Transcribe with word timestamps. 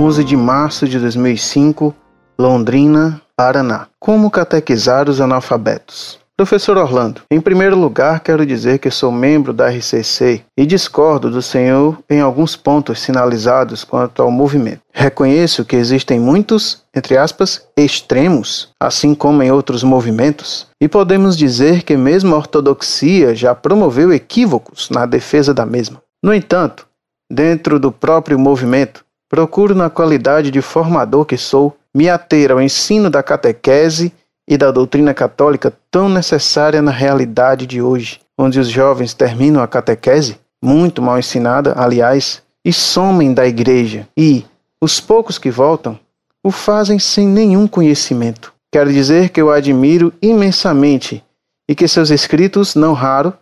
11 0.00 0.24
de 0.24 0.34
março 0.34 0.88
de 0.88 0.98
2005, 0.98 1.94
Londrina, 2.38 3.20
Paraná. 3.36 3.86
Como 3.98 4.30
catequizar 4.30 5.10
os 5.10 5.20
analfabetos? 5.20 6.18
Professor 6.34 6.78
Orlando, 6.78 7.20
em 7.30 7.38
primeiro 7.38 7.76
lugar, 7.76 8.20
quero 8.20 8.46
dizer 8.46 8.78
que 8.78 8.90
sou 8.90 9.12
membro 9.12 9.52
da 9.52 9.68
RCC 9.68 10.40
e 10.56 10.64
discordo 10.64 11.30
do 11.30 11.42
senhor 11.42 11.98
em 12.08 12.18
alguns 12.22 12.56
pontos 12.56 12.98
sinalizados 12.98 13.84
quanto 13.84 14.22
ao 14.22 14.30
movimento. 14.30 14.80
Reconheço 14.90 15.66
que 15.66 15.76
existem 15.76 16.18
muitos, 16.18 16.82
entre 16.96 17.18
aspas, 17.18 17.68
extremos, 17.76 18.70
assim 18.80 19.14
como 19.14 19.42
em 19.42 19.52
outros 19.52 19.82
movimentos, 19.82 20.66
e 20.80 20.88
podemos 20.88 21.36
dizer 21.36 21.82
que 21.82 21.94
mesmo 21.94 22.34
a 22.34 22.38
ortodoxia 22.38 23.34
já 23.34 23.54
promoveu 23.54 24.10
equívocos 24.14 24.88
na 24.88 25.04
defesa 25.04 25.52
da 25.52 25.66
mesma. 25.66 26.00
No 26.24 26.32
entanto, 26.32 26.86
dentro 27.30 27.78
do 27.78 27.92
próprio 27.92 28.38
movimento, 28.38 29.04
procuro, 29.30 29.76
na 29.76 29.88
qualidade 29.88 30.50
de 30.50 30.60
formador 30.60 31.24
que 31.24 31.38
sou, 31.38 31.76
me 31.94 32.10
ater 32.10 32.50
ao 32.50 32.60
ensino 32.60 33.08
da 33.08 33.22
catequese 33.22 34.12
e 34.46 34.58
da 34.58 34.72
doutrina 34.72 35.14
católica 35.14 35.72
tão 35.88 36.08
necessária 36.08 36.82
na 36.82 36.90
realidade 36.90 37.64
de 37.64 37.80
hoje, 37.80 38.20
onde 38.36 38.58
os 38.58 38.68
jovens 38.68 39.14
terminam 39.14 39.62
a 39.62 39.68
catequese, 39.68 40.36
muito 40.62 41.00
mal 41.00 41.18
ensinada, 41.18 41.74
aliás, 41.76 42.42
e 42.64 42.72
somem 42.72 43.32
da 43.32 43.46
igreja, 43.46 44.08
e, 44.16 44.44
os 44.82 45.00
poucos 45.00 45.38
que 45.38 45.50
voltam, 45.50 45.98
o 46.44 46.50
fazem 46.50 46.98
sem 46.98 47.26
nenhum 47.26 47.68
conhecimento. 47.68 48.52
Quero 48.72 48.92
dizer 48.92 49.28
que 49.28 49.40
eu 49.40 49.50
admiro 49.50 50.12
imensamente 50.20 51.22
e 51.68 51.74
que 51.74 51.86
seus 51.86 52.10
escritos, 52.10 52.74
não 52.74 52.92
raro, 52.92 53.32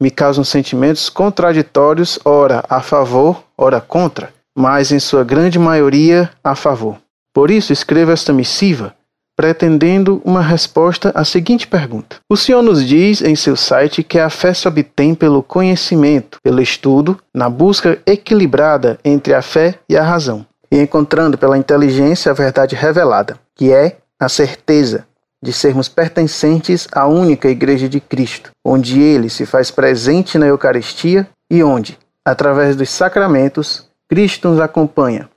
me 0.00 0.10
causam 0.10 0.42
sentimentos 0.42 1.08
contraditórios, 1.08 2.18
ora 2.24 2.64
a 2.68 2.80
favor, 2.80 3.42
ora 3.56 3.80
contra, 3.80 4.32
mas 4.56 4.90
em 4.90 4.98
sua 4.98 5.22
grande 5.22 5.58
maioria 5.58 6.30
a 6.42 6.54
favor. 6.54 6.96
Por 7.34 7.50
isso 7.50 7.72
escrevo 7.72 8.12
esta 8.12 8.32
missiva 8.32 8.94
pretendendo 9.36 10.22
uma 10.24 10.40
resposta 10.40 11.12
à 11.14 11.24
seguinte 11.24 11.66
pergunta: 11.66 12.16
O 12.28 12.36
Senhor 12.36 12.62
nos 12.62 12.84
diz 12.84 13.20
em 13.20 13.36
seu 13.36 13.54
site 13.54 14.02
que 14.02 14.18
a 14.18 14.30
fé 14.30 14.54
se 14.54 14.66
obtém 14.66 15.14
pelo 15.14 15.42
conhecimento, 15.42 16.38
pelo 16.42 16.62
estudo, 16.62 17.20
na 17.34 17.50
busca 17.50 17.98
equilibrada 18.06 18.98
entre 19.04 19.34
a 19.34 19.42
fé 19.42 19.78
e 19.88 19.96
a 19.96 20.02
razão, 20.02 20.46
e 20.72 20.80
encontrando 20.80 21.36
pela 21.36 21.58
inteligência 21.58 22.32
a 22.32 22.34
verdade 22.34 22.74
revelada, 22.74 23.38
que 23.54 23.70
é 23.70 23.98
a 24.18 24.28
certeza 24.28 25.06
de 25.42 25.52
sermos 25.52 25.86
pertencentes 25.86 26.88
à 26.90 27.06
única 27.06 27.48
Igreja 27.48 27.88
de 27.88 28.00
Cristo, 28.00 28.50
onde 28.64 29.00
ele 29.00 29.28
se 29.28 29.44
faz 29.44 29.70
presente 29.70 30.38
na 30.38 30.46
Eucaristia 30.46 31.28
e 31.50 31.62
onde, 31.62 31.98
através 32.24 32.74
dos 32.74 32.88
sacramentos, 32.88 33.85
Cristo 34.08 34.48
nos 34.48 34.60
acompanha, 34.60 35.28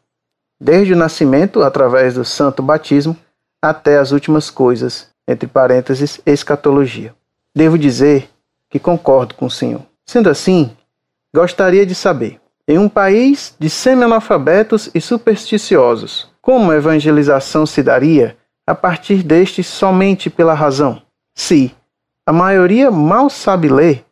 desde 0.59 0.93
o 0.93 0.97
nascimento, 0.97 1.63
através 1.63 2.13
do 2.13 2.23
santo 2.23 2.61
batismo, 2.61 3.17
até 3.61 3.97
as 3.97 4.11
últimas 4.11 4.49
coisas, 4.49 5.09
entre 5.27 5.47
parênteses, 5.47 6.21
escatologia. 6.25 7.13
Devo 7.55 7.77
dizer 7.77 8.29
que 8.69 8.79
concordo 8.79 9.35
com 9.35 9.47
o 9.47 9.51
Senhor. 9.51 9.81
Sendo 10.05 10.29
assim, 10.29 10.71
gostaria 11.33 11.85
de 11.85 11.95
saber, 11.95 12.39
em 12.67 12.77
um 12.77 12.87
país 12.87 13.55
de 13.59 13.69
semi-analfabetos 13.69 14.89
e 14.93 15.01
supersticiosos, 15.01 16.29
como 16.41 16.71
a 16.71 16.75
evangelização 16.75 17.65
se 17.65 17.81
daria 17.81 18.37
a 18.65 18.75
partir 18.75 19.23
destes 19.23 19.65
somente 19.65 20.29
pela 20.29 20.53
razão? 20.53 21.01
Se 21.33 21.75
a 22.25 22.31
maioria 22.31 22.91
mal 22.91 23.29
sabe 23.29 23.67
ler, 23.67 24.05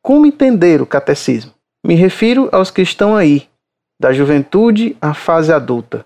como 0.00 0.26
entender 0.26 0.80
o 0.80 0.86
catecismo? 0.86 1.52
Me 1.84 1.96
refiro 1.96 2.48
aos 2.52 2.70
que 2.70 2.82
estão 2.82 3.16
aí, 3.16 3.48
da 3.98 4.12
juventude 4.12 4.96
à 5.00 5.14
fase 5.14 5.52
adulta, 5.52 6.04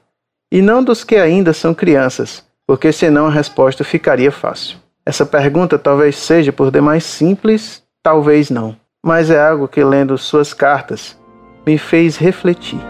e 0.52 0.62
não 0.62 0.82
dos 0.82 1.04
que 1.04 1.16
ainda 1.16 1.52
são 1.52 1.74
crianças, 1.74 2.44
porque 2.66 2.92
senão 2.92 3.26
a 3.26 3.30
resposta 3.30 3.84
ficaria 3.84 4.30
fácil. 4.30 4.78
Essa 5.04 5.26
pergunta 5.26 5.78
talvez 5.78 6.16
seja 6.16 6.52
por 6.52 6.70
demais 6.70 7.04
simples, 7.04 7.82
talvez 8.02 8.50
não, 8.50 8.76
mas 9.04 9.30
é 9.30 9.40
algo 9.40 9.66
que 9.66 9.82
lendo 9.82 10.16
suas 10.16 10.52
cartas 10.52 11.18
me 11.66 11.78
fez 11.78 12.16
refletir. 12.16 12.80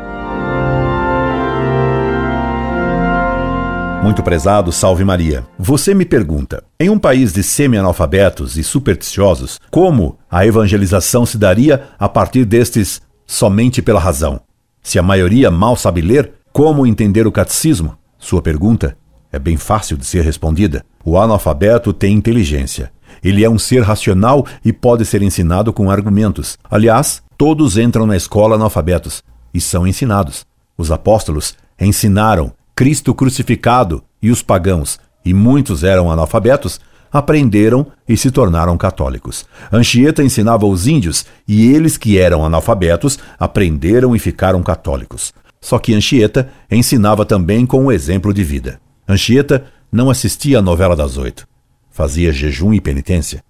Muito 4.03 4.23
prezado, 4.23 4.73
salve 4.73 5.05
Maria. 5.05 5.47
Você 5.59 5.93
me 5.95 6.07
pergunta: 6.07 6.65
em 6.81 6.89
um 6.89 6.99
país 6.99 7.33
de 7.33 7.43
semi-analfabetos 7.43 8.57
e 8.57 8.65
supersticiosos, 8.65 9.61
como 9.71 10.19
a 10.31 10.47
evangelização 10.47 11.27
se 11.27 11.37
daria 11.37 11.89
a 11.99 12.09
partir 12.09 12.45
destes 12.45 13.03
somente 13.27 13.83
pela 13.83 14.01
razão? 14.01 14.41
Se 14.83 14.99
a 14.99 15.03
maioria 15.03 15.51
mal 15.51 15.77
sabe 15.77 16.01
ler, 16.01 16.33
como 16.53 16.87
entender 16.87 17.27
o 17.27 17.33
catecismo? 17.33 17.97
Sua 18.19 18.43
pergunta 18.43 18.97
é 19.33 19.39
bem 19.39 19.57
fácil 19.57 19.97
de 19.97 20.05
ser 20.05 20.25
respondida. 20.25 20.85
O 21.05 21.19
analfabeto 21.19 21.93
tem 21.93 22.15
inteligência. 22.15 22.93
Ele 23.23 23.45
é 23.45 23.51
um 23.51 23.59
ser 23.59 23.83
racional 23.83 24.47
e 24.65 24.73
pode 24.73 25.05
ser 25.05 25.23
ensinado 25.23 25.73
com 25.73 25.91
argumentos. 25.91 26.59
Aliás, 26.71 27.23
todos 27.37 27.77
entram 27.77 28.07
na 28.07 28.17
escola 28.17 28.57
analfabetos 28.57 29.23
e 29.53 29.61
são 29.61 29.87
ensinados. 29.87 30.45
Os 30.77 30.91
apóstolos 30.91 31.55
ensinaram 31.79 32.53
Cristo 32.75 33.15
crucificado 33.15 34.03
e 34.23 34.31
os 34.31 34.43
pagãos, 34.43 34.99
e 35.25 35.35
muitos 35.35 35.85
eram 35.85 36.11
analfabetos, 36.11 36.81
aprenderam 37.13 37.87
e 38.09 38.17
se 38.17 38.31
tornaram 38.31 38.77
católicos. 38.77 39.45
Anchieta 39.73 40.23
ensinava 40.23 40.67
os 40.67 40.87
índios 40.87 41.27
e 41.47 41.73
eles 41.73 41.97
que 41.97 42.19
eram 42.19 42.45
analfabetos 42.45 43.19
aprenderam 43.39 44.15
e 44.15 44.19
ficaram 44.19 44.63
católicos. 44.63 45.33
Só 45.61 45.79
que 45.79 45.95
Anchieta 45.95 46.49
ensinava 46.71 47.27
também 47.27 47.67
com 47.67 47.87
o 47.87 47.93
exemplo 47.93 48.33
de 48.33 48.43
vida. 48.43 48.81
Anchieta 49.09 49.65
não 49.93 50.09
assistia 50.09 50.61
à 50.61 50.63
novela 50.63 50.97
das 50.97 51.17
oito. 51.17 51.47
Fazia 51.91 52.33
jejum 52.33 52.73
e 52.73 52.81
penitência. 52.81 53.43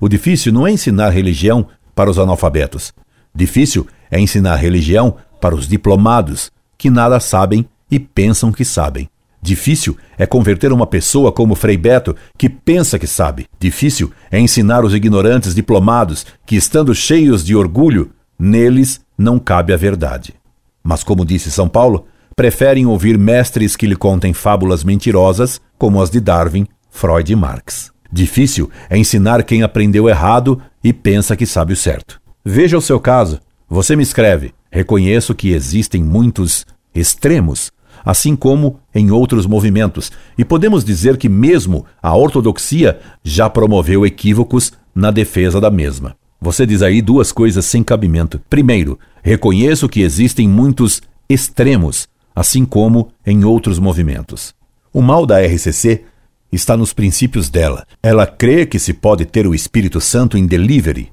O 0.00 0.08
difícil 0.08 0.52
não 0.52 0.66
é 0.66 0.70
ensinar 0.70 1.10
religião 1.10 1.66
para 1.94 2.10
os 2.10 2.18
analfabetos. 2.18 2.92
Difícil 3.34 3.86
é 4.10 4.20
ensinar 4.20 4.56
religião 4.56 5.16
para 5.40 5.54
os 5.54 5.66
diplomados, 5.66 6.50
que 6.76 6.90
nada 6.90 7.18
sabem 7.18 7.66
e 7.90 7.98
pensam 7.98 8.52
que 8.52 8.64
sabem. 8.64 9.08
Difícil 9.46 9.96
é 10.18 10.26
converter 10.26 10.72
uma 10.72 10.88
pessoa 10.88 11.30
como 11.30 11.54
Frei 11.54 11.76
Beto, 11.76 12.16
que 12.36 12.48
pensa 12.48 12.98
que 12.98 13.06
sabe. 13.06 13.46
Difícil 13.60 14.10
é 14.28 14.40
ensinar 14.40 14.84
os 14.84 14.92
ignorantes 14.92 15.54
diplomados, 15.54 16.26
que, 16.44 16.56
estando 16.56 16.92
cheios 16.92 17.44
de 17.44 17.54
orgulho, 17.54 18.10
neles 18.36 19.00
não 19.16 19.38
cabe 19.38 19.72
a 19.72 19.76
verdade. 19.76 20.34
Mas, 20.82 21.04
como 21.04 21.24
disse 21.24 21.48
São 21.52 21.68
Paulo, 21.68 22.06
preferem 22.34 22.86
ouvir 22.86 23.16
mestres 23.16 23.76
que 23.76 23.86
lhe 23.86 23.94
contem 23.94 24.34
fábulas 24.34 24.82
mentirosas, 24.82 25.60
como 25.78 26.02
as 26.02 26.10
de 26.10 26.18
Darwin, 26.18 26.66
Freud 26.90 27.32
e 27.32 27.36
Marx. 27.36 27.92
Difícil 28.10 28.68
é 28.90 28.98
ensinar 28.98 29.44
quem 29.44 29.62
aprendeu 29.62 30.08
errado 30.08 30.60
e 30.82 30.92
pensa 30.92 31.36
que 31.36 31.46
sabe 31.46 31.72
o 31.72 31.76
certo. 31.76 32.20
Veja 32.44 32.76
o 32.76 32.82
seu 32.82 32.98
caso. 32.98 33.38
Você 33.68 33.94
me 33.94 34.02
escreve. 34.02 34.52
Reconheço 34.72 35.36
que 35.36 35.52
existem 35.52 36.02
muitos 36.02 36.66
extremos, 36.92 37.70
assim 38.06 38.36
como 38.36 38.78
em 38.94 39.10
outros 39.10 39.46
movimentos, 39.46 40.12
e 40.38 40.44
podemos 40.44 40.84
dizer 40.84 41.16
que 41.16 41.28
mesmo 41.28 41.84
a 42.00 42.16
ortodoxia 42.16 43.00
já 43.24 43.50
promoveu 43.50 44.06
equívocos 44.06 44.72
na 44.94 45.10
defesa 45.10 45.60
da 45.60 45.72
mesma. 45.72 46.14
Você 46.40 46.64
diz 46.64 46.82
aí 46.82 47.02
duas 47.02 47.32
coisas 47.32 47.64
sem 47.64 47.82
cabimento. 47.82 48.40
Primeiro, 48.48 48.96
reconheço 49.24 49.88
que 49.88 50.02
existem 50.02 50.48
muitos 50.48 51.02
extremos, 51.28 52.06
assim 52.32 52.64
como 52.64 53.08
em 53.26 53.44
outros 53.44 53.80
movimentos. 53.80 54.54
O 54.92 55.02
mal 55.02 55.26
da 55.26 55.44
RCC 55.44 56.04
está 56.52 56.76
nos 56.76 56.92
princípios 56.92 57.48
dela. 57.48 57.84
Ela 58.00 58.24
crê 58.24 58.64
que 58.64 58.78
se 58.78 58.92
pode 58.92 59.24
ter 59.24 59.48
o 59.48 59.54
Espírito 59.54 60.00
Santo 60.00 60.38
em 60.38 60.46
delivery, 60.46 61.10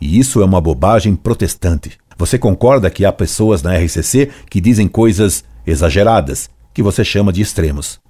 e 0.00 0.18
isso 0.18 0.40
é 0.40 0.44
uma 0.46 0.60
bobagem 0.60 1.14
protestante. 1.14 1.98
Você 2.16 2.38
concorda 2.38 2.90
que 2.90 3.04
há 3.04 3.12
pessoas 3.12 3.62
na 3.62 3.76
RCC 3.76 4.30
que 4.48 4.60
dizem 4.60 4.88
coisas 4.88 5.44
exageradas, 5.66 6.48
que 6.72 6.82
você 6.82 7.04
chama 7.04 7.32
de 7.32 7.42
extremos. 7.42 8.00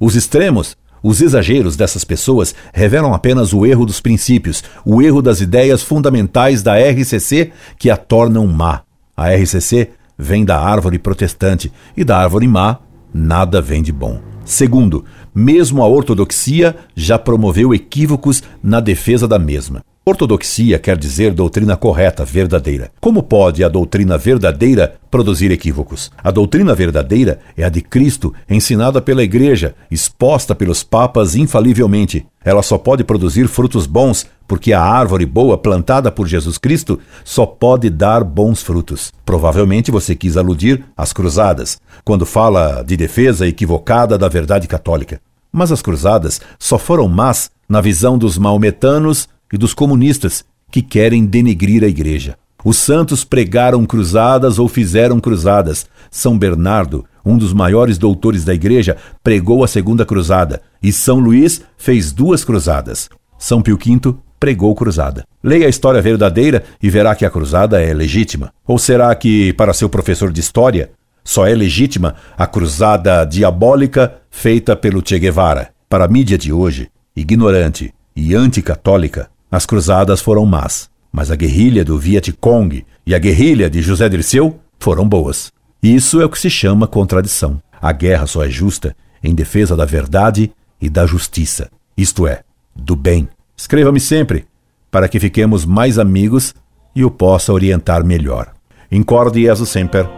Os 0.00 0.16
extremos, 0.16 0.76
os 1.02 1.20
exageros 1.20 1.76
dessas 1.76 2.04
pessoas 2.04 2.54
revelam 2.72 3.14
apenas 3.14 3.52
o 3.52 3.64
erro 3.64 3.86
dos 3.86 4.00
princípios, 4.00 4.62
o 4.84 5.00
erro 5.00 5.22
das 5.22 5.40
ideias 5.40 5.82
fundamentais 5.82 6.62
da 6.62 6.76
RCC 6.78 7.52
que 7.78 7.90
a 7.90 7.96
tornam 7.96 8.46
má. 8.46 8.82
A 9.16 9.30
RCC 9.30 9.90
vem 10.18 10.44
da 10.44 10.60
árvore 10.60 10.98
protestante, 10.98 11.72
e 11.96 12.02
da 12.02 12.18
árvore 12.18 12.48
má 12.48 12.78
nada 13.14 13.60
vem 13.60 13.82
de 13.82 13.92
bom. 13.92 14.20
Segundo, 14.44 15.04
mesmo 15.34 15.82
a 15.82 15.86
ortodoxia 15.86 16.74
já 16.94 17.18
promoveu 17.18 17.74
equívocos 17.74 18.42
na 18.62 18.80
defesa 18.80 19.28
da 19.28 19.38
mesma. 19.38 19.82
Ortodoxia 20.08 20.78
quer 20.78 20.96
dizer 20.96 21.34
doutrina 21.34 21.76
correta, 21.76 22.24
verdadeira. 22.24 22.90
Como 22.98 23.22
pode 23.22 23.62
a 23.62 23.68
doutrina 23.68 24.16
verdadeira 24.16 24.94
produzir 25.10 25.50
equívocos? 25.50 26.10
A 26.24 26.30
doutrina 26.30 26.74
verdadeira 26.74 27.40
é 27.54 27.62
a 27.62 27.68
de 27.68 27.82
Cristo, 27.82 28.32
ensinada 28.48 29.02
pela 29.02 29.22
Igreja, 29.22 29.74
exposta 29.90 30.54
pelos 30.54 30.82
papas 30.82 31.36
infalivelmente. 31.36 32.26
Ela 32.42 32.62
só 32.62 32.78
pode 32.78 33.04
produzir 33.04 33.48
frutos 33.48 33.86
bons 33.86 34.26
porque 34.46 34.72
a 34.72 34.82
árvore 34.82 35.26
boa 35.26 35.58
plantada 35.58 36.10
por 36.10 36.26
Jesus 36.26 36.56
Cristo 36.56 36.98
só 37.22 37.44
pode 37.44 37.90
dar 37.90 38.24
bons 38.24 38.62
frutos. 38.62 39.12
Provavelmente 39.26 39.90
você 39.90 40.14
quis 40.14 40.38
aludir 40.38 40.82
às 40.96 41.12
cruzadas, 41.12 41.78
quando 42.02 42.24
fala 42.24 42.82
de 42.82 42.96
defesa 42.96 43.46
equivocada 43.46 44.16
da 44.16 44.26
verdade 44.26 44.66
católica. 44.66 45.20
Mas 45.52 45.70
as 45.70 45.82
cruzadas 45.82 46.40
só 46.58 46.78
foram 46.78 47.08
más 47.08 47.50
na 47.68 47.82
visão 47.82 48.16
dos 48.16 48.38
maometanos 48.38 49.28
e 49.52 49.56
dos 49.56 49.74
comunistas 49.74 50.44
que 50.70 50.82
querem 50.82 51.24
denegrir 51.24 51.82
a 51.82 51.88
igreja. 51.88 52.36
Os 52.64 52.76
santos 52.76 53.24
pregaram 53.24 53.86
cruzadas 53.86 54.58
ou 54.58 54.68
fizeram 54.68 55.20
cruzadas. 55.20 55.86
São 56.10 56.36
Bernardo, 56.36 57.04
um 57.24 57.38
dos 57.38 57.52
maiores 57.52 57.98
doutores 57.98 58.44
da 58.44 58.52
igreja, 58.52 58.96
pregou 59.22 59.62
a 59.62 59.68
segunda 59.68 60.04
cruzada, 60.04 60.60
e 60.82 60.92
São 60.92 61.18
Luís 61.18 61.62
fez 61.76 62.10
duas 62.12 62.44
cruzadas. 62.44 63.08
São 63.38 63.62
Pio 63.62 63.78
V 63.78 64.14
pregou 64.40 64.74
cruzada. 64.74 65.24
Leia 65.42 65.66
a 65.66 65.70
história 65.70 66.02
verdadeira 66.02 66.64
e 66.82 66.90
verá 66.90 67.14
que 67.14 67.24
a 67.24 67.30
cruzada 67.30 67.80
é 67.80 67.92
legítima. 67.94 68.52
Ou 68.66 68.78
será 68.78 69.14
que, 69.14 69.52
para 69.52 69.72
seu 69.72 69.88
professor 69.88 70.32
de 70.32 70.40
história, 70.40 70.90
só 71.24 71.46
é 71.46 71.54
legítima 71.54 72.14
a 72.36 72.46
cruzada 72.46 73.24
diabólica 73.24 74.14
feita 74.30 74.74
pelo 74.74 75.02
Che 75.06 75.18
Guevara? 75.18 75.70
Para 75.88 76.06
a 76.06 76.08
mídia 76.08 76.38
de 76.38 76.52
hoje, 76.52 76.88
ignorante 77.14 77.92
e 78.14 78.34
anticatólica, 78.34 79.28
as 79.50 79.64
cruzadas 79.64 80.20
foram 80.20 80.44
más, 80.44 80.90
mas 81.10 81.30
a 81.30 81.36
guerrilha 81.36 81.84
do 81.84 81.98
Vietcong 81.98 82.84
e 83.06 83.14
a 83.14 83.18
guerrilha 83.18 83.70
de 83.70 83.80
José 83.80 84.08
Dirceu 84.08 84.58
foram 84.78 85.08
boas. 85.08 85.50
Isso 85.82 86.20
é 86.20 86.24
o 86.24 86.28
que 86.28 86.38
se 86.38 86.50
chama 86.50 86.86
contradição. 86.86 87.60
A 87.80 87.92
guerra 87.92 88.26
só 88.26 88.44
é 88.44 88.50
justa 88.50 88.96
em 89.22 89.34
defesa 89.34 89.76
da 89.76 89.84
verdade 89.84 90.52
e 90.80 90.88
da 90.88 91.06
justiça, 91.06 91.70
isto 91.96 92.26
é, 92.26 92.42
do 92.74 92.94
bem. 92.94 93.28
Escreva-me 93.56 94.00
sempre, 94.00 94.46
para 94.90 95.08
que 95.08 95.18
fiquemos 95.18 95.64
mais 95.64 95.98
amigos 95.98 96.54
e 96.94 97.04
o 97.04 97.10
possa 97.10 97.52
orientar 97.52 98.04
melhor. 98.04 98.52
Incorde 98.90 99.42
Jesus 99.42 99.68
Semper, 99.68 100.08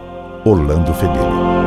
Orlando 0.45 0.93
Fedeli. 0.93 1.60